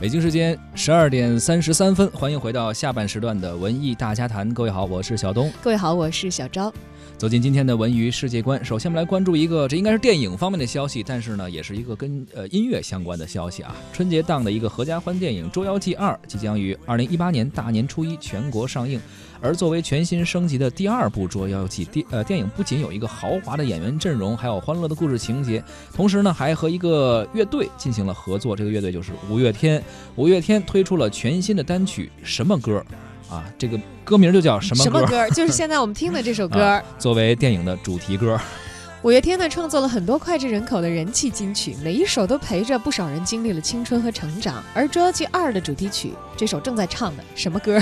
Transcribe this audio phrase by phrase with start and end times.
[0.00, 4.48] 北京时间十二点三十三分，欢迎回到下半时段的文艺大家谈。
[4.54, 5.50] 各位好，我是小东。
[5.60, 6.72] 各位好，我是小昭。
[7.16, 13.74] 走进今天的文娱世界观，首先我们来关注一个，这应该是电影方面的消息，但是呢，也是一个跟呃音乐相关的消息啊。
[13.92, 19.00] 春节档的一个合家欢电影《捉妖记二》即将于二零一八年大年初一全国上映。
[19.40, 25.62] 而作为全新升级的第二部《捉妖记》电呃电影，不仅有一个豪华的演员阵容，还有欢乐的故事情节，
[25.92, 28.54] 同时呢，还和一个乐队进行了合作。
[28.54, 29.82] 这个乐队就是五月天。
[30.16, 32.84] 五月天推出了全新的单曲《什么歌》。
[33.32, 35.28] 啊，这个歌名就叫什么什么歌？
[35.30, 38.40] 就是现在我们听的这首 歌，作为电影的主题歌。
[39.02, 44.64] 五月天呢，创作了很多脍炙人口的人气金曲，每一首都陪着不少人经历了青春和成长。
[44.74, 47.78] 而《捉妖记二》的主题曲，这首正在唱的什么歌，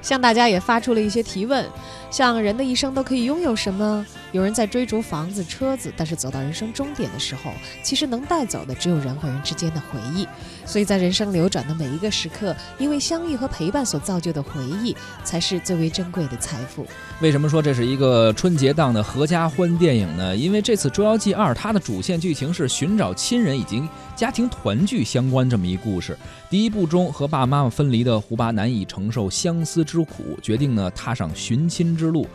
[0.00, 1.66] 向大家也发出了一些提问。
[2.10, 4.06] 像人的一生都可以拥有什么？
[4.32, 10.26] 有人在追逐房子、车子，但是走到人生终点的时候，其实能带走的只有人和人之间的回忆。
[10.64, 16.86] 所以在人生流转的每一个时刻，因为相遇和陪伴所造就的回忆，才是最为珍贵的财富。
[17.20, 20.36] 为什么说这是一个春节档的合家欢电影呢？
[20.36, 23.82] 因为这次《捉妖记二》，它的主线剧情是寻找亲人以及
[24.14, 26.18] 家庭团聚相关这么一故事。
[26.50, 32.26] 第一部中和爸爸妈妈分离的胡巴难以承受相思之苦，决定呢踏上寻亲之路。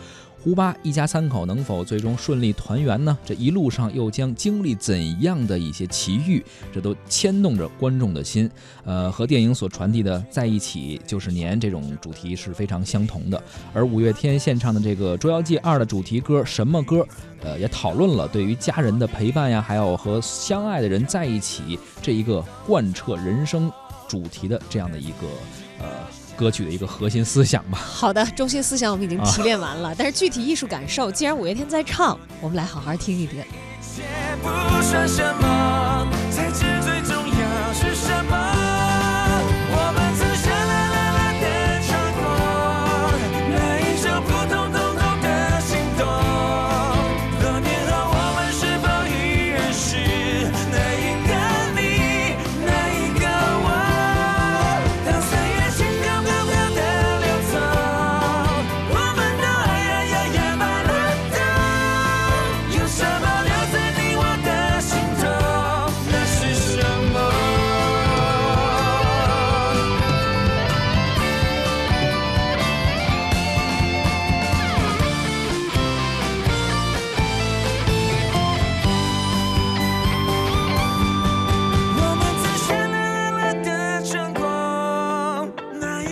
[0.44, 3.16] 胡巴一家三口能否最终顺利团圆呢？
[3.24, 6.44] 这一路上又将经历怎样的一些奇遇？
[6.74, 8.50] 这都牵动着观众的心。
[8.84, 13.42] 呃，和电影所传递的“在一起就是年”这种主题是非常相同的。
[13.72, 17.06] 而五月天献唱的这个《捉妖记二》的主题歌什么歌？
[17.44, 23.72] 呃，也讨论了对于家人的陪伴呀，还有和相爱的人在一起这一个贯彻人生
[24.08, 25.28] 主题的这样的一个
[25.82, 25.88] 呃
[26.36, 27.78] 歌曲的一个核心思想吧。
[27.82, 33.46] 好的，中心思想我们已经提炼完了，但是具体艺术感受，既然五月天在唱，我们来好好听一遍。
[34.42, 36.50] 不算什么，才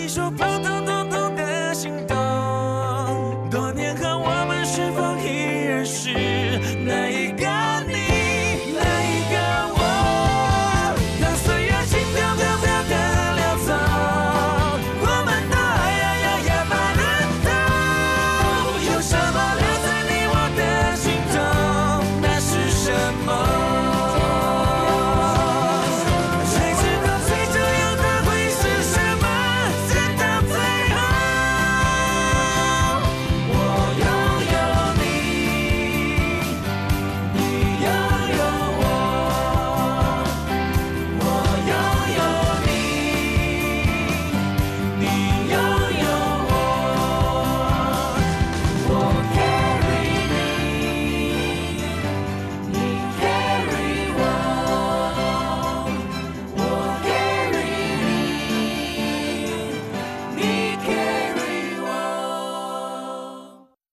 [0.09, 0.48] So.